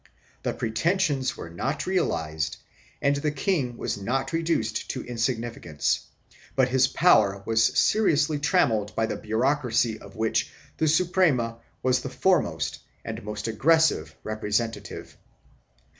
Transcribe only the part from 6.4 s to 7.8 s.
but his power was